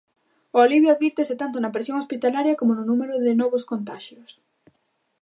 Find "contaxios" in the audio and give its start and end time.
3.71-4.31